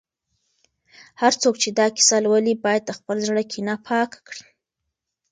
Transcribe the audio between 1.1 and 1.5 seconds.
هر